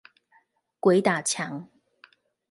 [0.79, 1.69] 鬼打牆